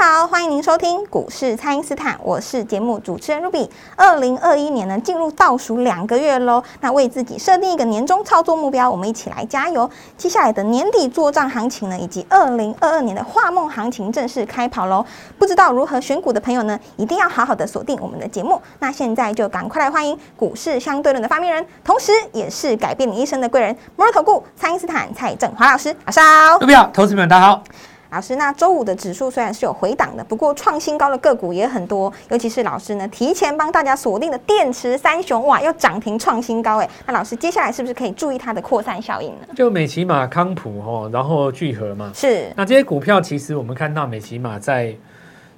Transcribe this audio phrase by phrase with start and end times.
[0.00, 3.68] 好，欢迎您收听股市蔡因斯坦，我是节目主持人 Ruby。
[3.96, 9.90] 二零二一年呢进入倒数两个月喽，那为自己设定一个年终操作目标，我们一起来加油。
[10.16, 15.04] 接下来的年底做账行情呢，以及二零二二年的画梦行情正式开跑喽。
[15.36, 18.62] 不知道如何选股的朋友呢，一定要好好的锁定我们的节目。
[18.78, 26.60] 那现在就赶快来欢迎股市相对论的发明人，同时也是改变你一生的贵人——摩尔投顾蔡因斯坦蔡振华老师，晚上好。
[26.60, 27.64] Ruby 好，投资们大家好。
[28.10, 36.88] 老师，那周五的指数虽然是有回档的，不过创新高的个股也很多，尤其是老师呢提前帮大家锁定的电池三雄，哇，又涨停创新高哎。
[37.06, 39.54] 那老师接下来是不是可以注意它的扩散效应呢？
[39.54, 42.10] 就美骑马、康普哦，然后聚合嘛。
[42.14, 44.94] 是，那这些股票其实我们看到美骑马在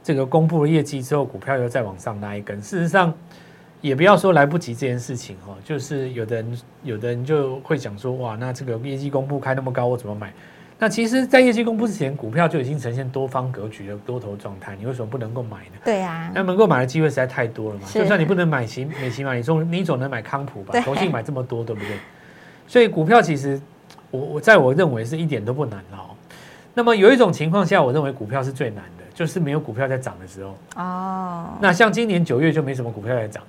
[0.03, 2.61] 这个公布了业绩之后，股票又再往上拉一根。
[2.61, 3.15] 事实上，
[3.81, 10.33] 也不要说来不及这件事情哦，就是有的人有的人就会讲说，哇，那这个业绩公布开那么高，我怎么买？
[10.83, 15.79] 那其实，在业绩公布之前，股票就已经呈现多方格局的多头状态，你为什么不能够买呢？
[15.85, 17.83] 对呀、那能够买的机会实在太多了嘛。
[17.87, 20.81] 就算你不能买奇美奇马，你总你总能买康普吧对？
[20.81, 21.99] 投信买这么多，对不对？
[22.67, 23.61] 所以股票其实
[24.11, 26.17] 我我在我认为是一点都不难的哦。
[26.73, 30.57] 那么有一种情况下，我认为股票是最难的，就是没有股票在涨的时候。
[30.77, 33.43] 哦，那像今年九月就没什么股票在涨，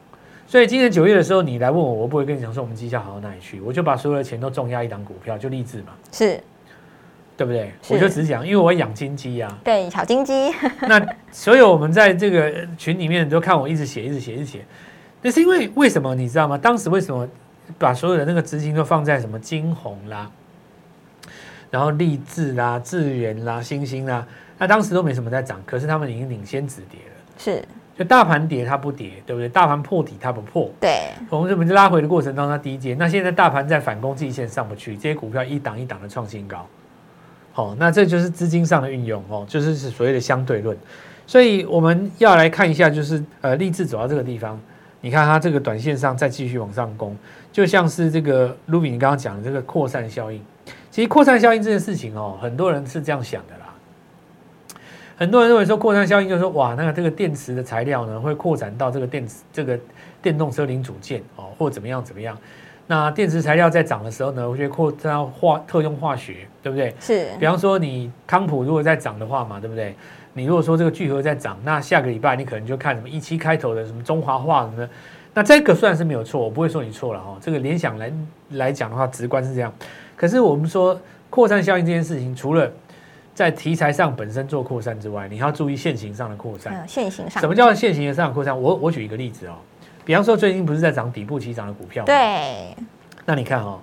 [0.47, 6.41] 所以今年九月的时候，你来问我，我不会跟你讲说我们绩效好到哪里去，我就把所有的钱都重压一档股票，就励志嘛，是
[7.37, 7.71] 对不对？
[7.89, 9.57] 我就只讲，因为我养金鸡啊。
[9.63, 10.51] 对小金鸡，
[10.87, 14.65] 那所有我们在这个群里面都看我一直写，一直写，一直写，
[15.21, 16.57] 那是因为为什么你知道吗？
[16.57, 17.27] 当时为什么
[17.79, 20.29] 把所有的那个资金都放在什么金红啦，
[21.69, 27.15] 然后励志啦、智源啦、星星啦，那当时都没什么在涨，可是他们已经领先止跌了。
[27.37, 27.63] 是
[27.97, 29.49] 就大盘跌它不跌，对不对？
[29.49, 36.67] 大盘破底它不破，对，我们这么拉回的过程当中它低阶，那现在大盘在反攻季线上不去，这些股票一档一档的创新高。
[37.53, 40.77] 好、那这就是资金上的运用哦，就是所谓的相对论。
[41.27, 44.59] 所以我们要来看一下，就是呃，励志走到这个地方，
[45.01, 47.15] 你看它这个短线上再继续往上攻，
[47.51, 50.41] 就像是这个卢比你刚刚讲的这个扩散效应。
[50.89, 53.73] 其实扩散效应这件事情哦，很多人是这样想的啦。
[55.17, 59.79] 很多人认为说扩散效应就是说，哇，那个这个电池的材料呢，会扩展到这个电池这个
[60.21, 62.37] 电动车零组件哦，或怎么样怎么样。
[62.91, 66.93] 那电池材料在涨的时候呢，我觉得扩散到化特用化学，对不对？
[66.99, 69.95] 是比方说你康普如果在涨的话嘛，对不对？
[70.33, 74.89] 你如果说这个聚合在涨，那下个礼拜你可能就看什么一期开头的什么中华化什么的，
[75.33, 77.37] 那这个虽然是没有错，我不会说你错了哈、哦。
[77.39, 78.11] 这个联想来
[78.49, 79.73] 来讲的话，直观是这样。
[80.17, 82.69] 可是我们说扩散效应这件事情，除了
[83.33, 86.73] 在题材上本身做扩散之外，你还要注意现行上的扩散。
[86.73, 88.61] 嗯现行上什么叫现行的上的扩散？
[88.61, 89.55] 我我举一个例子哦，
[90.03, 92.07] 比方说最近不是在涨底部起涨的股票吗？
[92.07, 92.75] 对
[93.25, 93.79] 那你看哦，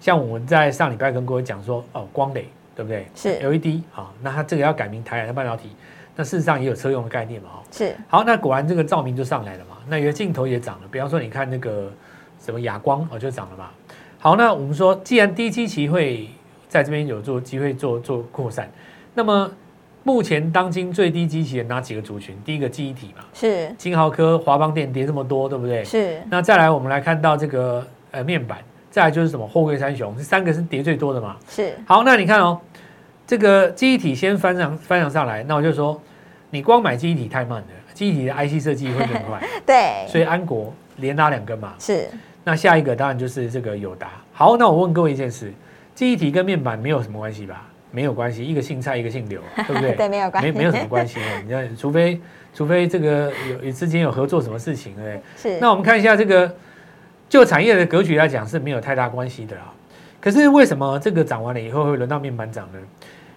[0.00, 3.06] 像我们在上礼拜跟各位讲说，哦，光磊对不对？
[3.14, 5.70] 是 LED 啊，那它这个要改名台海的半导体，
[6.14, 7.58] 那事实上也有车用的概念嘛，哦。
[7.72, 11.90] 是好，那果然这个照明就上来了嘛，那有的镜头也涨了，比方说你看那个
[12.38, 13.70] 什么哑光哦，就涨了嘛。
[14.18, 16.28] 好，那我们说，既然低基期会
[16.68, 18.70] 在这边有做机会做做扩散，
[19.14, 19.50] 那么
[20.06, 22.38] 目前当今最低基期的哪几个族群？
[22.44, 25.82] 第一个记忆体嘛，是金豪科、华邦电跌这么多，对不对？
[25.82, 28.58] 是那再来，我们来看到这个呃面板，
[28.88, 31.34] 再来就是什么货柜三雄，这三个是跌最多的嘛。
[31.48, 32.56] 是好，那你看哦，
[33.26, 36.00] 这个记忆体先翻上翻上上来，那我就说，
[36.50, 41.74] 你光买记忆体太慢了，记忆体的 IC 设计会更快， 对所以安国连拉两根嘛。
[41.80, 42.08] 是
[42.44, 44.12] 那下一个当然就是这个友达。
[44.32, 45.52] 好，那我问各位一件事，
[45.96, 47.66] 记忆体跟面板没有什么关系吧？
[47.96, 49.94] 没有关系，一个姓蔡，一个姓刘， 对不对？
[49.94, 51.42] 对没有关系没没有什么关系哦。
[51.46, 52.20] 你看，除非
[52.52, 53.32] 除非这个
[53.62, 55.18] 有之间有合作什么事情，对？
[55.34, 56.54] 是那我们看一下这个，
[57.26, 59.72] 就产业的格局来讲是没有太大关系的啦。
[60.20, 62.78] 可是为什么这个涨完了以后会轮到面板涨呢？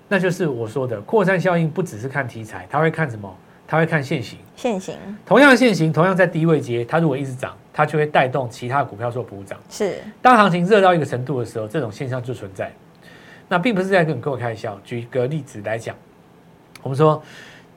[0.10, 3.34] 那就是我说的扩散效应，不只是看题材，它会看什么？
[3.66, 4.38] 它会看现行。
[4.58, 9.58] 现行同样现行，同样在低位接，它如果一直涨，它就会带动其他股票做补涨。
[9.70, 12.70] 是当行情热到一个程度的时候，这种现象就存在。
[13.50, 14.80] 那并不是在跟各位开玩笑。
[14.86, 15.94] 举个例子来讲，
[16.82, 17.22] 我们说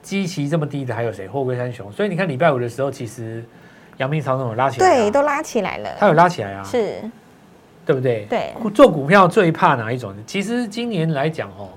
[0.01, 1.27] 基期这么低的还有谁？
[1.27, 1.91] 货柜三雄。
[1.91, 3.43] 所以你看礼拜五的时候，其实
[3.97, 7.01] 阳明长总有拉起来、啊，对，都拉起来了，它有拉起来啊，是
[7.85, 8.25] 对不对？
[8.29, 10.15] 对做股票最怕哪一种？
[10.25, 11.69] 其实今年来讲哦，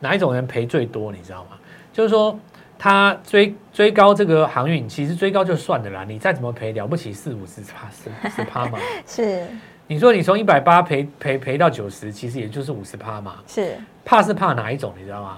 [0.00, 1.10] 哪一种人赔最多？
[1.12, 1.56] 你知道吗？
[1.92, 2.38] 就是说
[2.78, 8.78] 他追追高这个航运，其实追高就算了啦，你再怎么赔了不起四五十趴十十趴嘛。
[9.06, 9.46] 是
[9.90, 13.38] 你说你从一百八赔赔赔到九十，其实也就是五十趴嘛。
[13.44, 13.76] 是。
[14.04, 15.36] 怕是怕哪一种，你知道吗？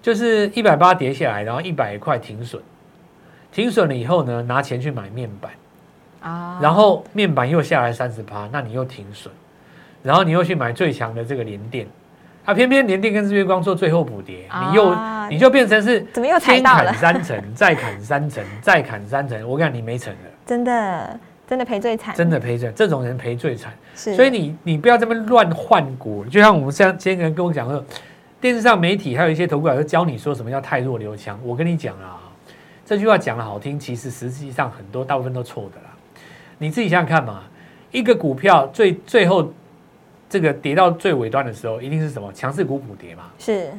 [0.00, 2.62] 就是一百八跌下来，然后一百块停损，
[3.50, 5.50] 停损了以后呢，拿钱去买面板，
[6.20, 9.34] 啊，然后面板又下来三十趴，那你又停损，
[10.00, 11.84] 然后你又去买最强的这个联电，
[12.44, 16.92] 啊，偏偏联电跟日月光做最后补跌，你又啊你就变成是怎么又踩先到了？
[16.92, 21.18] 砍三层，再砍三层，再砍三层，我讲，你没成了， 真的
[21.52, 23.70] 真的赔最惨，真的赔最，这种人赔最惨。
[23.94, 27.84] 是，所以你你不要这么乱换股，就像我们像今天人跟我讲说，
[28.40, 32.18] 电视上媒体还有一些投顾老师教你说什么叫太弱留强，我跟你讲啊，
[32.86, 35.90] 这句话讲的好听，其实实际上很多大部分都错的啦。
[36.56, 37.42] 你自己想想看嘛，
[37.90, 39.52] 一个股票最最后
[40.30, 43.24] 这个跌到最尾端的时候，一定是什么强势股补跌嘛？
[43.38, 43.70] 是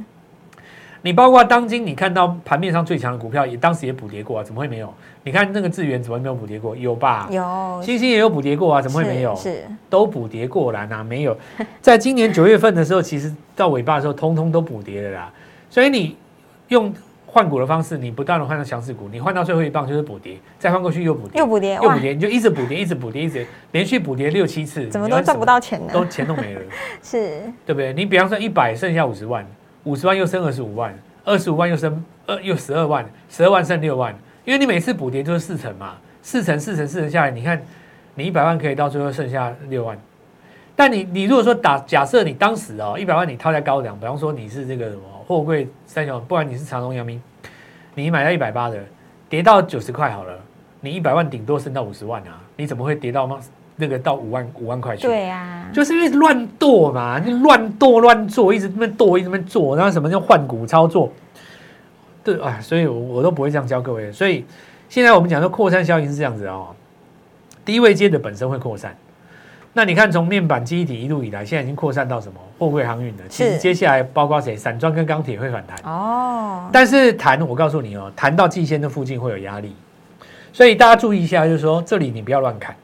[1.02, 4.94] 你包括当今你看到盘面上最强的股票，也当时也补跌过啊，怎么会没有？
[5.24, 6.76] 你看那个智源怎么会没有补跌过？
[6.76, 7.28] 有吧？
[7.32, 9.36] 有星星也有补跌过啊，怎么会没有？
[9.36, 11.38] 是是都补跌过啦，哪没有？
[11.82, 15.34] 在今年九月份的时候，其实到尾巴的时候，通通都补跌了啦。
[15.70, 16.16] 所以你
[16.68, 16.94] 用
[17.26, 26.08] 换股的方式，你不断的换到强势股，你换到最后一棒就是补跌，再换过去又补跌，又补跌又补，跌，你就一直补跌， 一直补跌，一直连续补跌六七次，怎么都赚不到钱呢都呢？
[26.10, 26.62] 钱都没了，
[27.02, 27.94] 是对不对？
[27.94, 29.48] 你比方说一百剩下五十万，
[29.86, 30.94] 五十万又剩二十五万，
[31.24, 34.16] 二十五万又剩二又十二万，十二万剩六万，
[34.46, 37.62] 因为你每次补跌就是四成嘛，四成四成四成下来，你看
[38.16, 39.98] 你一百万可以到最后剩下六万。
[40.76, 47.22] 但你你如果说打假设你当时哦一百万你套在高粱，比方说你是这个什么货柜三雄，不管你是长隆、阳明，
[47.96, 48.78] 你买到一百八的，
[49.30, 50.34] 跌到九十块好了，
[50.82, 53.40] 你一百万顶多剩到五十万啊，你怎么会跌到吗？
[53.76, 55.08] 那个到五万五万块去？
[55.08, 61.12] 对啊，就是因为乱剁嘛，你乱剁乱做，一直这么剁，一直这么做，然后什么叫换股操作？
[62.24, 64.12] 对啊，所以我我都不会这样教各位。
[64.12, 64.46] 所以
[64.90, 66.68] 现在我们讲说扩散效应是这样子哦，
[67.66, 68.96] 低位接的本身会扩散。
[69.76, 73.24] 那你看从面板记忆体一路以来，现在已经扩散到什么货柜航运了？
[73.28, 75.92] 其实是接下来包括谁，散装跟钢铁会反弹。
[75.92, 79.76] 哦，但是弹，我告诉你哦，弹到季线的附近会有压力，
[80.54, 82.76] 所以大家注意一下，就是说这里你不要乱砍，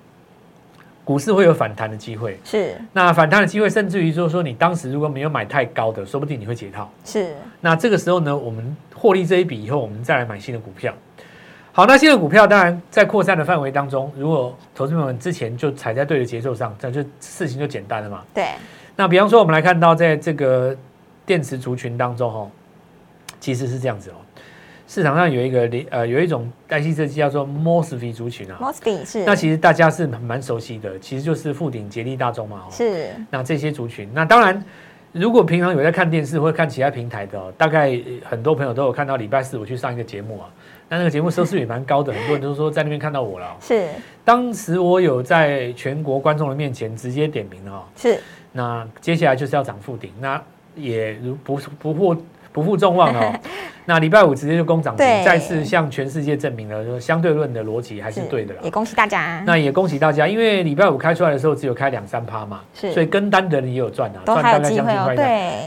[1.05, 2.39] 股市会有反弹的机会。
[2.43, 6.91] 是那反弹的机会，甚至于就是说，你当时如果没有买太高的，说不定你会解套。
[7.05, 10.93] 是那这个时候呢，我们获利这一笔以后，我们再来买新的股票。
[11.71, 18.21] 好，那新的股票当然在扩散的范围当中，如果投资者们之前就踩在对的节奏上，这就事情就简单了嘛。
[18.33, 18.45] 对。
[18.97, 20.75] 那比方说，我们来看到在这个
[21.25, 22.51] 电池族群当中，哦，
[23.39, 24.15] 其实是这样子哦，
[24.87, 29.23] 市场上有一个联呃有一种 IC 设计叫做 MOSFET 族群啊，，Mosby 是。
[29.23, 33.11] 那其实大家是蛮熟悉的，其实就是富鼎、捷力、大众嘛，哦，是。
[33.29, 34.61] 那这些族群，那当然，
[35.11, 40.49] 如果平常有在看电视或者看其他平台的、哦，大概呃很多朋友都有看到礼拜四我去上一个节目啊，
[40.87, 43.87] 那那个节目收视率也蛮高的，很多人都说在那边看到我了哦、是。
[44.23, 48.19] 当时我有在全国观众的面前直接点名了、哦，是。
[48.51, 50.41] 那接下来就是要涨幅顶，那
[50.75, 52.15] 也如不不负
[52.59, 53.33] 不负众望哦。
[53.85, 58.69] 那礼拜五直接就攻涨停，再次向全世界证明了说相对论的逻辑还是对的啦也。
[58.69, 65.17] 恭喜大家，那也恭喜大家，因为礼拜五开出来的时候只有开两三趴嘛，是所以跟单的人也有赚啊，赚大概将近快一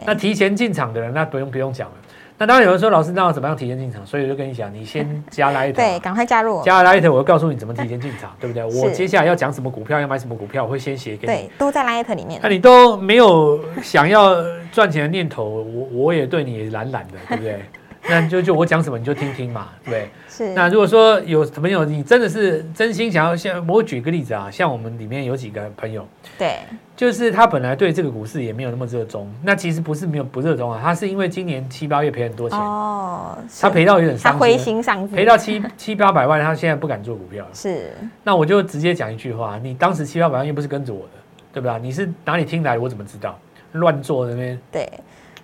[0.06, 1.94] 那提前进场的人，那不用不用讲了。
[2.38, 4.04] 那当然有人说，老师，那我怎么样提前进场？
[4.04, 8.64] 所以我就跟你讲，你先加 Light，对，赶快加入，加 Light，我会告诉你怎么提前进场，对不对？
[8.64, 11.26] 我接下来要讲什么股票，要买什么股票，我会先写给你。
[11.26, 14.34] 对，都在 Light 里面那，你都没有想要
[14.72, 17.60] 赚钱的念头，我我也对你懒懒的，对不对？
[18.08, 20.08] 那就就我讲什么你就听听嘛，对？
[20.28, 26.06] 是那如果说有朋友你真的是真心想要，像我举个例子啊，像我们里面有几个朋友，
[26.36, 26.58] 对
[26.96, 37.50] 就是他本来对这个股市也没有那么热衷，那其实不是没有不热衷啊，他是因为今年七八月赔很多钱，哦，他赔到有点他灰伤心了，心丧志，赔到七七八百万，他现在不敢做股票了。
[37.54, 37.92] 是
[38.24, 41.12] 那我就直接讲一句话，你当时七八百万又不是跟着我的，
[41.52, 41.78] 对吧？
[41.80, 42.80] 你是哪里听来的？
[42.80, 43.38] 我怎么知道？
[43.72, 44.90] 乱做那边，对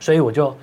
[0.01, 0.55] 所以我就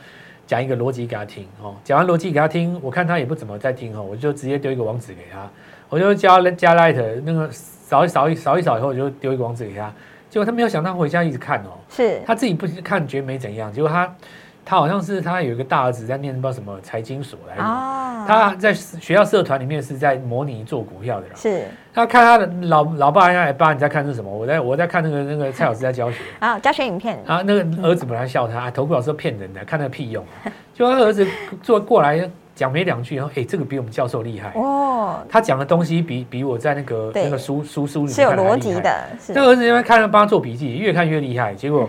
[0.48, 1.76] 讲一个逻辑给他听哦。
[1.84, 5.50] 讲完逻辑给他听，我看他也不怎么在听哦，我就直接丢一个网址给他，
[5.90, 9.92] 我就加加 Light 那个扫一扫一扫一扫以后，我就丢一个网址给他。
[10.30, 14.14] 结果他没有想到回家一直看哦，是他自己不看觉得没怎样，结果他
[14.66, 17.62] 他好像是他有一个大儿子在念不知道什么财经所来的。
[17.62, 21.34] 啊，他在学校社团里面是在模拟做股票的啦。
[21.36, 24.30] 是他看他的老老爸，哎爸你在看是什么？
[24.30, 26.18] 我在我在看那个那个蔡老师在教学。
[26.40, 30.26] 啊， 教学影片啊，那个儿子本来笑他，啊投顾老师都骗人的，看那个屁用。
[30.74, 31.26] 就他儿子
[31.62, 34.52] 坐过来讲没两句，然后哎，这个比我们教授厉害。
[34.56, 38.32] 哦，他讲的东西比比我在那个那个书书书里面是有。
[38.32, 41.88] 逻辑的，是那儿子因为看了帮他做笔记，越看越厉害，结果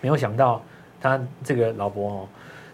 [0.00, 0.60] 没有想到
[1.00, 2.28] 他这个老伯哦，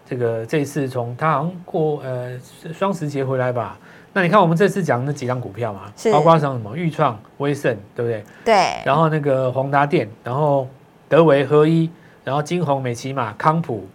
[0.09, 2.39] 这个这一次从他好像过呃
[2.73, 3.79] 双十节回来吧。
[4.15, 8.25] 那你看我们这次讲那几张股票嘛，包括像什么裕创、威盛，对不对？
[8.45, 10.69] 对，然后那个宏达电，然后
[11.09, 11.91] 德维合一，
[12.23, 13.87] 然后金鸿、美骑马、康普，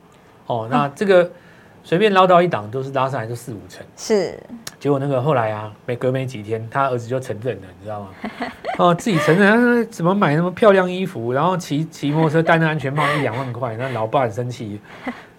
[0.47, 1.29] 哦，那这个
[1.87, 3.81] 随便捞到一档都是拉上来就四五成。
[3.95, 4.37] 是，
[4.77, 8.09] 结果那个后来啊，没隔没几天，他儿子就承认了，你知道吗？
[8.77, 14.81] 哦，自己承认，他怎么买那么漂亮衣服，然后骑骑摩托车戴那安全帽一两万块，那老爸很生气，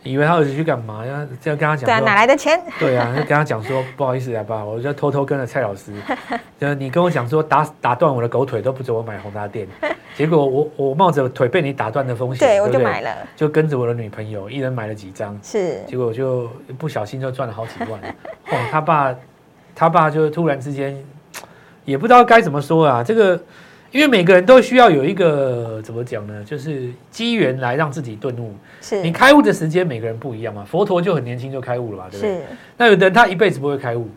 [0.05, 1.05] 以为他儿子去干嘛？
[1.05, 2.61] 要就跟他讲对啊，说，哪来的钱？
[2.79, 5.93] 对啊，就跟他讲说， 不好意思啊，爸，我就偷偷跟了蔡老师，
[6.59, 9.67] 就你跟我讲说打打断我的狗腿都不准我买宏达店，
[10.17, 18.01] 结果我我冒着腿被你打断的风险，对，我就买了，就跟着我的女朋友，一人买了几张，是，结果就不小心就赚了好几万。
[18.51, 19.15] 哦，他爸，
[19.75, 20.97] 他爸就突然之间
[21.85, 23.03] 也不知道该怎么说啊。
[23.05, 23.41] 这个，
[23.91, 26.45] 因为每个人都需要有一个怎么讲呢？
[26.45, 28.55] 就是机缘来让自己顿悟。
[28.81, 30.65] 是，你开悟的时间每个人不一样嘛。
[30.65, 32.35] 佛陀就很年轻就开悟了嘛，对不对？
[32.37, 32.43] 是，
[32.77, 34.09] 那有的人他一辈子不会开悟，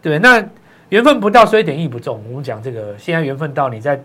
[0.00, 0.18] 对？
[0.18, 0.44] 那
[0.90, 2.22] 缘分不到，所以点意不重。
[2.28, 4.00] 我们讲这个，现在缘分到，你在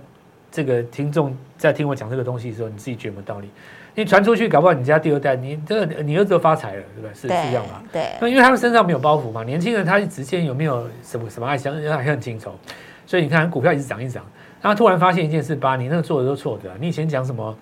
[0.52, 3.50] 这个听众在听我讲这个东西的时候，你自己觉得有道理？
[3.96, 7.14] 你传出去，搞不好你家第二代，你这个你儿子就发财了，对不对？
[7.14, 7.84] 是是这样嘛？
[7.92, 12.58] 对，那因为他们身上没有包袱嘛，年轻人他之间有没有什么什么爱相爱恨情仇，
[13.06, 14.26] 所以你看股票一直涨一直涨，
[14.64, 17.56] 他突然发现一件事，把你那个做的都错的啊、你以前讲什么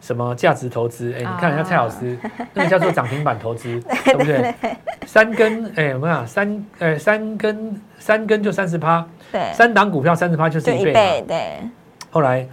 [0.00, 2.18] 什么价值投资，哎，你看人家蔡老师、
[2.54, 4.54] 那个叫做涨停板投资， 对不对？
[5.06, 11.26] 三根，哎，我们讲三哎三根三根就三十趴，对，三档股票三十趴就是一倍就一倍，嘛。
[11.28, 11.58] 对，
[12.10, 12.46] 后来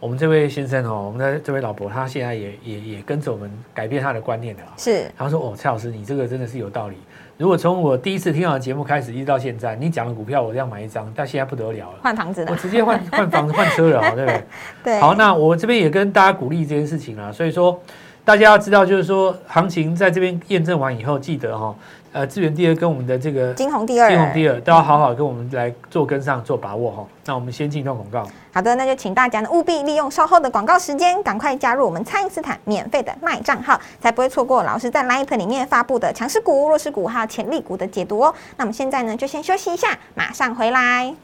[0.00, 4.72] 我们这位先生哦，我们的这位老伯，他现在也也也跟着我们改变他的观念了啊。
[4.76, 6.96] 是，他说：“哦，蔡老师，你这个真的是有道理。
[7.36, 14.44] 如果从我第一次听到的节目开始，一直到现在，你讲的股票我这样买一张，但现在不得了了，换房子了，我直接换 换房子换车了，对不对？
[14.84, 17.32] 对，好，那我这边也跟大家鼓励这件事情啦。
[17.32, 17.80] 所以说，
[18.24, 21.74] 大家要知道，就是说，行情在这边验证完以后，记得哈、
[22.10, 28.26] 呃，资源第二跟我们的这个金红第二，金红第二都要好好跟我们来做跟上做把握哈、那我们先进一段广告。
[28.50, 38.34] 好的，那就请大家呢务必利用稍后的广告时间，赶快加入我们蔡因斯坦免费的卖账号，才不会错过老师在 Light 里面发布的强势股、弱势股还有潜力股的解读哦。
[38.56, 41.14] 那我们现在呢就先休息一下，马上回来。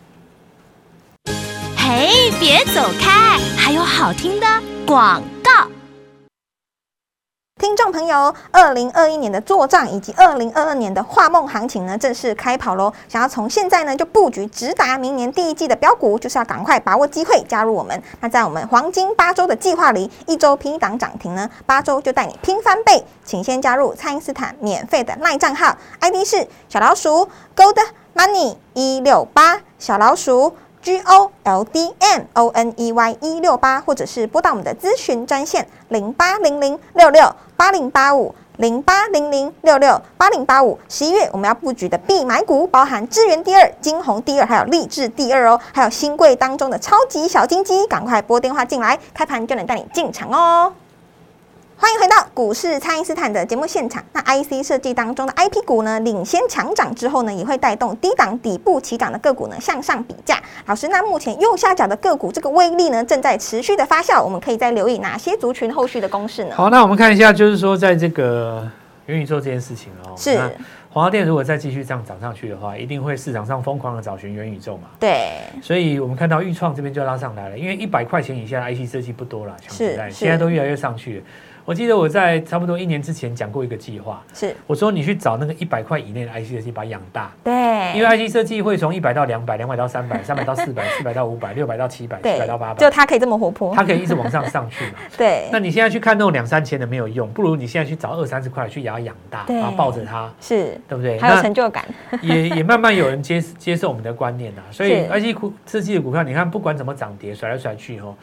[1.76, 4.46] 嘿，别走开，还有好听的
[4.86, 5.33] 广告。
[7.64, 12.92] 听众朋友，二零二一年的做账以及二零二二年的画梦行情呢，正式开跑喽！
[13.08, 18.02] 想要从现在呢就布局直达明年第一季的标股，就是要赶快把握机会加入我们。
[18.20, 23.02] 那在我们黄金八周的计划里，一周拼一档涨停呢，八周就带你拼翻倍。
[23.24, 27.78] 请先加入蔡因斯坦免费的赖账号，ID 是小老鼠 Gold
[28.14, 30.54] Money 一六八，小老鼠
[30.84, 40.78] G O L D M O N E Y 一六八，或者是拨打我们的咨询专线零八零零六六八零八五零八零零六六八零八五。
[40.90, 50.70] 十一月我们要布局的必买股，包含智源第二、金红第二，还有励志第二哦，还有新贵当中的超级小金鸡，赶快拨电话进来，开盘就能带你进场哦。
[51.84, 54.02] 欢迎回到股市，蔡因斯坦的节目现场。
[54.14, 60.42] 那 IC 设计当中的 IP 股呢，领先强涨之后呢，也会带动低档底部起涨的个股呢向上比价。
[60.64, 66.54] 老师，那目前右下角的个股这个威力呢，正在持续的发酵，我们可以再留意哪些族群后续的公式呢？
[66.56, 68.66] 好，那我们看一下，就是说在这个
[69.04, 70.50] 元宇宙这件事情哦，是那
[70.88, 74.84] 华电如果再继续这样涨上去的话，一定会市场上疯狂的找寻元宇宙嘛。
[74.98, 81.22] 对，所以我们看到豫创这边就拉上来了，因为一百块钱以下的 IC 设计不多了，讲实在，是现在都越来越上去了。
[81.64, 87.52] 我记得我在差不多一年之前讲过一个计划，是，我说你去找那个一百块以内的 IC 设计，把它养大，对，
[87.96, 94.92] 因为 IC 设计会从一百到两百，两百到三百，三百到四百，四百到五百，六百到七百，七百对到八，百，就它可以这么活泼，它可以一直往上上去嘛。
[95.16, 95.48] 对。
[95.50, 101.18] 那，你现在去看那种两三千的没有用，不如你现在去找二三十块去把它养大，然后抱着它，是，对不对？
[101.18, 101.84] 还有那成就感，
[102.20, 108.14] 也也慢慢有人接接受我们的观念啦，所以 IC 股设计的股票，你看不管怎么涨跌，甩来甩去哦，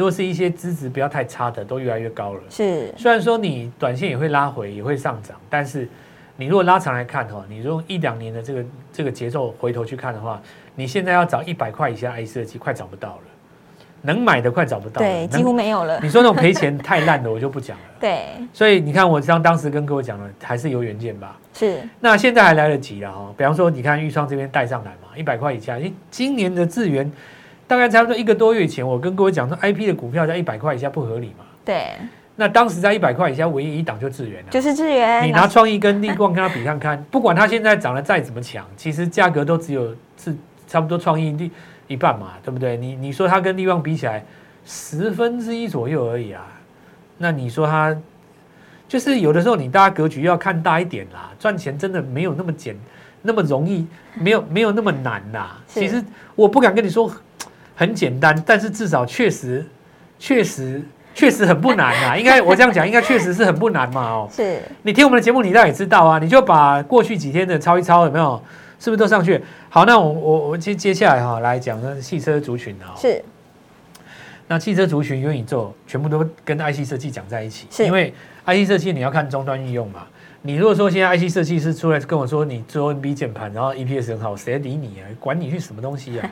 [0.00, 2.40] 如果是一些资质不要太差的，都越来越高了。
[2.48, 5.86] 是，虽然说你短线也会拉回，也会上涨，但是
[6.36, 10.40] 你如果拉长来看哈，你用一两年的这个这个节奏回头去看的话，
[10.74, 13.22] 你现在要找一百块以下 IC 设计，快找不到了，
[14.00, 17.84] 能买的快找不到了，对，几乎没有了，你说那种赔钱太烂的，我就不讲了。
[18.00, 21.38] 对，所以你看，我像当时跟各位讲了，还是有远见吧。
[21.52, 23.34] 是，那现在还来得及了哈。
[23.36, 27.12] 比方说，你看玉创这边带上来嘛，一百块以下，因今年的智源
[27.70, 31.44] 大概差不多一个多月前，我跟各位讲说，IP 的股票在一百块以下不合理嘛。
[31.64, 31.92] 对，
[32.34, 34.50] 那当时在一百块以下，唯一一档就智源了。
[34.50, 40.34] 就是智源，你拿创意跟立光跟它比看看， 不管它现在涨得再怎么强，其实价格都只有是
[40.66, 42.76] 差不多创意一一半嘛，对不对？
[42.76, 44.24] 你你说它跟立光比起来，
[44.66, 46.44] 十分之一左右而已啊。
[47.18, 47.96] 那你说它
[48.88, 52.76] 就是有的时候你大家格局要看大一点啦，赚钱真的没有那么简
[53.22, 55.56] 那么容易，没有没有那么难啦。
[55.68, 56.02] 其实
[56.34, 57.08] 我不敢跟你说
[57.80, 59.64] 很简单，但是至少确实
[60.18, 60.82] 确实
[61.14, 62.14] 确实很不难啊。
[62.20, 64.28] 应该我这样讲，应该确实是很不难嘛哦。
[64.30, 68.38] 是你听我们的节目，你大概也知道啊，你就把过去几天的抄一抄，有没有？
[68.78, 69.42] 是不是都上去？
[69.70, 73.24] 好，那我我我接接下来哈、来讲呢汽车族群啊、是
[74.46, 78.12] 那汽车族群、元宇宙全部都跟 IC 设计讲在一起，因为
[78.44, 80.00] IC 设计你要看终端应用嘛。
[80.42, 85.08] 你如果说现在 IC 设计师出来跟我说你做 NB 键盘，然后 EPS 很好，谁理你啊？
[85.18, 86.30] 管你去什么东西啊？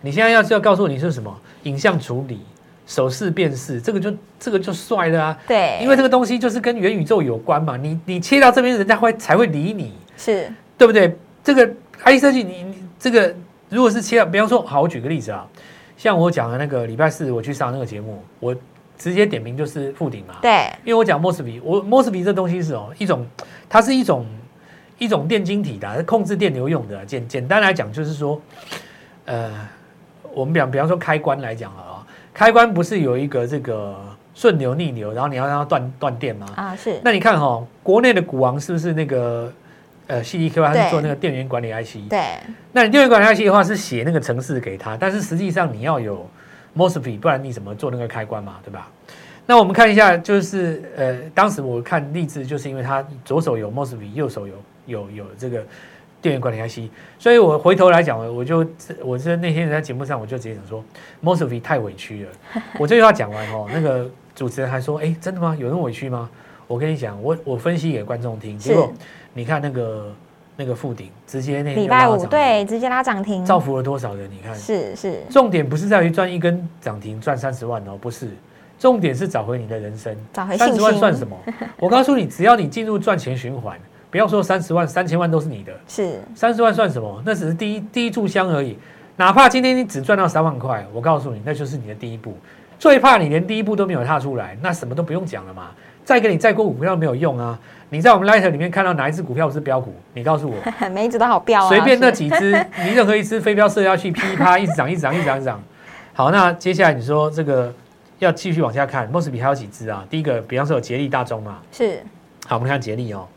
[0.00, 1.34] 你现在要是要告诉我你是什么？
[1.64, 2.40] 影像处理、
[2.86, 5.38] 手势辨识，这个就这个就帅了啊！
[5.46, 10.50] 对，因为这个东西就是跟元宇宙有关嘛，你你切到这边，人家会才会理你，是。
[10.78, 11.14] 对不对？
[11.44, 11.66] 这个
[12.04, 13.34] IC 设计，你你这个
[13.68, 15.46] 如果是切到，比方说，好，我举个例子啊，
[15.98, 18.56] 像我讲的那个礼拜四我去上那个节目，我
[18.96, 20.66] 直接点名就是富鼎嘛，对。
[20.84, 23.26] 因为我讲 MOSFET，我 MOSFET 这东西是哦一种，
[23.68, 24.24] 它是一种
[24.98, 26.98] 一种电晶体的啊，控制电流用的。
[26.98, 27.04] 啊。
[27.06, 28.40] 简简单来讲就是说，
[29.26, 29.52] 呃，
[30.34, 33.96] 我们比方比方说开关来讲啊，开关不是有一个这个
[34.34, 36.46] 顺流逆流，然后你要让它断断电吗？
[36.56, 39.52] 啊是那你看哈、哦，国内的股王是不是那个
[40.06, 42.08] 呃 CDQ 它是做那个电源管理 IC？
[42.08, 42.20] 对
[42.72, 46.28] 那你电源管理 IC 的话是写那个程式给他，但是实际上你要有
[46.76, 48.88] MOSFET，不然你怎么做那个开关嘛，对吧？
[49.46, 54.54] 那我们看一下，就是呃，当时我看例子，就是因为他左手有 MOSFET，右手有
[54.86, 55.64] 有有这个
[56.22, 58.66] 电源管理 IC，所以我回头来讲，我就
[59.02, 60.84] 我是那天在节目上我就直接讲说
[61.22, 62.30] MOSFET 太委屈了。
[62.78, 65.56] 我这句话讲完哦，那个主持人还说，哎，真的吗？
[65.58, 66.28] 有那么委屈吗？
[66.66, 68.92] 我跟你讲，我我分析给观众听，结果
[69.34, 70.14] 你看那个
[70.56, 74.30] 那个附顶，直接那天礼拜五对直接拉涨停，造福了多少人？
[74.30, 78.28] 你看，是是重点不是在于赚一根涨停赚三十万哦，不是，
[78.78, 80.14] 重点是找回你的人生。
[80.32, 81.36] 找回三十万算什么？
[81.80, 83.76] 我告诉你，只要你进入赚钱循环，
[84.10, 87.22] 不要说三十万、三千万都是你的，是三十万算什么？
[87.24, 88.76] 那只是第一第一炷香而已。
[89.16, 92.36] 哪怕今天你只赚到三万块，我告诉你，那就是你的第一步。
[92.78, 95.70] 最怕你连第一步都没有踏出来，那什么都不用讲了嘛。
[96.02, 97.56] 再给你再过股票没有用啊！
[97.90, 99.94] 你在我们 Light 里面看到哪一只股票是标股？
[100.14, 100.56] 你告诉我。
[100.90, 105.62] 每一只都好标啊，随便那是几只， 你任何一只飞镖射下去，噼啪一直涨，一直涨，一直涨，一直涨。
[106.14, 107.72] 好，那接下来你说这个
[108.18, 110.04] 要继续往下看 o s 比还有几只啊？
[110.10, 111.58] 第一个，比方说有捷力、大中嘛。
[111.70, 112.02] 是
[112.46, 113.28] 好，我们看捷力哦，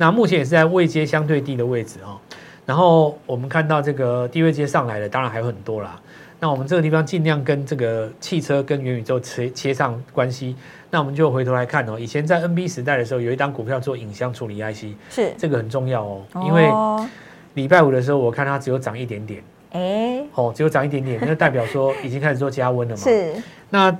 [0.00, 2.16] 那目前也是在位阶相对低的位置哦。
[2.64, 6.00] 然后我们看到这个低位阶上来的，当然还有很多啦。
[6.38, 10.56] 那我们这个地方尽量跟这个汽车跟元宇宙切切上关系。
[10.90, 17.06] 那我们就回头来看哦，以前在 NB 时代的时候，有一档股票做影像处理 IC，是，这个很重要哦，因为哦
[17.52, 23.02] 礼拜五的时候，我看它只有涨一点点，哎哦，只有涨一点点，那代表说已经开始做加温了嘛。。
[23.02, 23.34] 是
[23.68, 23.90] 那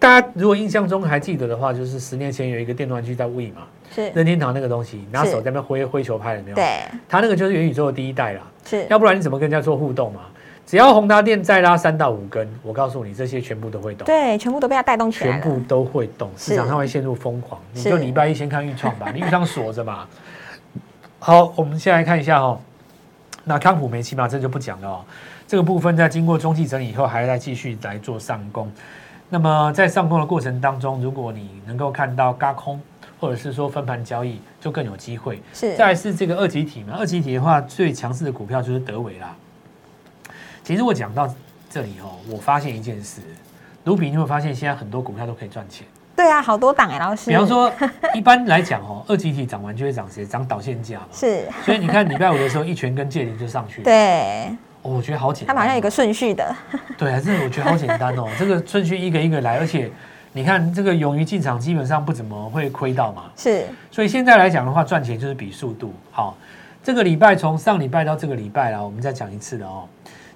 [0.00, 6.56] 大家如果印象中还记得的话，就是十年前有一个电动玩具在 We 嘛，是任天堂那个东西，拿是手在那边挥挥球拍，了没有？。
[6.56, 10.20] 对它那个就是元宇宙的第一代啦，是要不然你怎么跟人家做互动嘛？
[10.66, 14.06] 只要宏达电再拉三到五根，我告诉你，这些全部都会动。
[14.06, 17.60] 对，全部都被它带动起来，全部都会动，市场上会陷入疯狂。
[17.74, 20.06] 你就礼拜一先看预创吧，你预创锁着嘛。
[21.20, 22.58] 好，我们先来看一下哦。
[23.44, 25.04] 那康普煤气嘛，这就不讲了哦。
[25.46, 28.72] 这个部分在经过中期整理以后，还在继续来做上攻。
[29.28, 32.80] 那么在上攻的过程当中，如果你能够看到高空，
[33.24, 35.40] 或者是说分盘交易，就更有机会。
[35.54, 39.34] 是再来是这个二级体嘛，二级体的话，最强势的股票就是德伟啦。
[40.62, 41.26] 其实我讲到
[41.70, 43.22] 这里哦，我发现一件事，
[43.84, 45.86] 卢比，你有没有发现现在很多股票都可以赚钱？
[46.14, 47.72] 对啊，好多档哎，老师，比方说，
[48.14, 50.26] 一般来讲哦，二级体涨完就会涨谁？
[50.26, 51.06] 涨导线价嘛。
[51.10, 53.84] 是 所以你看礼拜五的时候，一拳跟借零就上去了。
[53.84, 54.48] 对，
[54.82, 55.56] 哦，我觉得好简单。
[55.56, 56.54] 它好像有一个顺序的，
[56.98, 59.90] 对啊，这个我觉得好简单哦， 这个顺序一个一个来，而且
[60.36, 63.30] 你看这个勇于进场，基本上不怎么会亏到嘛。
[63.36, 65.92] 是所以现在来讲的话，赚钱就是比速度。
[66.10, 66.36] 好，
[66.82, 69.88] 这个礼拜从上礼拜到这个礼拜啦，我们再讲一次的哦。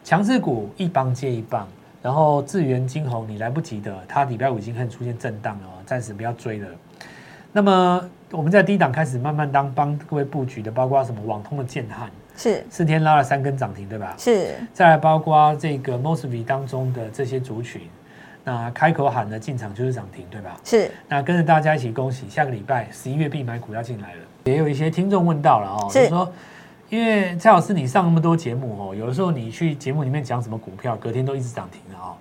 [0.05, 1.67] 强势股一棒接一棒，
[2.01, 6.69] 然后智源、金红你来不及的，它礼拜五已经开始出现震荡了哦，暂时不要追了。
[7.51, 14.15] 那么我们在低档开始慢慢当帮各位布局的，包括什么网通的建汉，是四天拉了三根涨停，对吧？
[14.17, 17.83] 是再来包括这个 Mosby 当中的这些族群，
[18.49, 20.57] 那开口喊的进场就是涨停，对吧？
[20.65, 24.21] 是那跟着大家一起恭喜，下个礼拜十一月必买股要进来了。
[24.45, 26.33] 也有一些听众问到了哦，是就说，
[26.89, 32.17] 因为蔡老师你上那么多节目哦，有的时候你去节目里面讲什么股票，隔天都一直涨停了哦。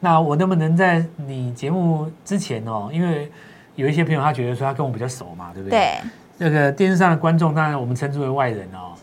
[0.00, 3.30] 那我能不能在你节目之前哦，因为
[3.76, 5.78] 有一些朋友他觉得说他跟我比较熟嘛，对不对？。
[5.78, 5.98] 对
[6.40, 8.97] 那个电视上的观众，当然我们称之为外人哦。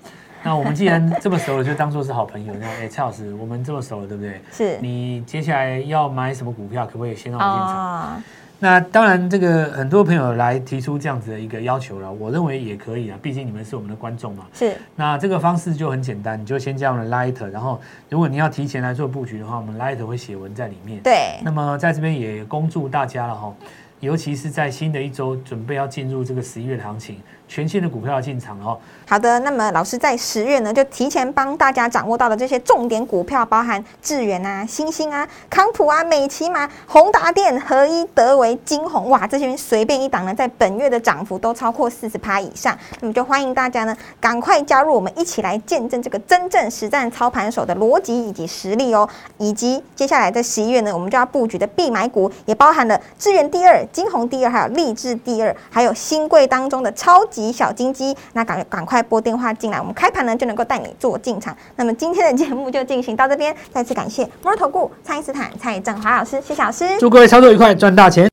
[0.45, 2.53] 那我们既然这么熟了，就当做是好朋友。
[2.61, 4.39] 那哎，蔡老师，我们这么熟了，对不对？
[4.51, 7.75] 是你接下来要买什么股票，可不可以先让我进场？
[7.75, 8.23] 啊，
[8.59, 14.45] 那当然，这个很多朋友来提出这样子的一个要求了，我认为也可以啊，毕竟你们是我们的观众嘛。
[14.53, 21.01] 是那这个方式就很简单，你就先加我们 Light，然后如果你要提前来做布局的话，我们 Light 会写文在里面。
[21.01, 23.51] 对，那么在这边也恭祝大家了哈，
[23.99, 28.77] 尤其是在新的一周准备要进入这个十一月的行情，全新的股票进场哦。
[29.07, 42.75] 好的，那么老师在十月呢，就提前帮大家掌握到的这些重点股票，包含智源啊、星星啊、康普啊、美骑马、宏达电、合一、德维、金鸿，哇，这些随便一档呢，在本月的涨幅都超过四十趴以上。
[42.99, 49.07] 那么就欢迎大家呢，赶快加入我们，一起来见证这个真正实战操盘手的逻辑以及实力哦。
[49.37, 58.15] 以及接下来在十一月呢，我们就要布局的必买股，也包含了智源第二、金鸿第二，还有励志第二，还有新贵当中的超级小金鸡。
[58.31, 61.55] 那赶赶快拨电话进来，我们开盘呢就能够带你做进场。
[61.75, 66.85] 那么今天的节目就进行到这边，再次感谢摩尔投顾蔡因斯坦蔡振华老师，谢谢老师。
[66.99, 68.29] 祝各位操作愉快，赚大钱！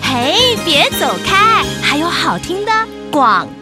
[0.00, 2.72] 嘿，别走开，还有好听的
[3.12, 3.57] 广告。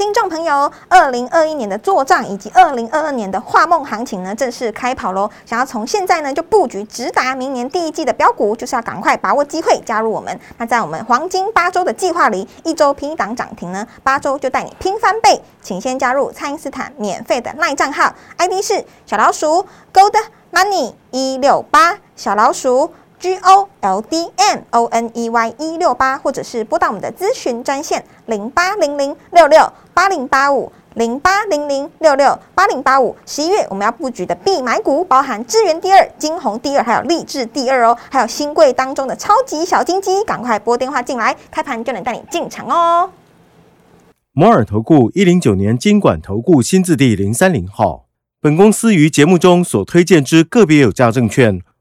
[0.00, 5.28] 听众朋友，二零二一年的做账以及二零二二年的画梦行情呢，正式开跑喽！
[5.44, 10.40] 想要从现在呢就布局直达明年第一季的标股，就是要赶快把握机会加入我们。
[10.56, 15.38] 那在我们黄金八周的计划里，一周拼一档涨停呢，八周就带你拼翻倍。
[15.60, 20.16] 请先加入蔡因斯坦免费的赖账号，ID 是小老鼠 Gold
[20.50, 22.94] Money 一六八小老鼠。
[23.20, 33.14] G O L D M O N E Y 一六八，或者是拨打我们的咨询专线零八零零六六八零八五零八零零六六八零八五。
[33.26, 43.10] 十一月我们要布局的必买股，包含智源第二、金红第二，还有励志第二哦，还有新贵当中的超级小金鸡，赶快拨电话进来，开盘就能带你进场哦。
[44.32, 48.06] 摩尔投顾一零九年经管投顾新字第零三零号。
[48.40, 51.60] 本公司于节目中所推荐之个别有价证券，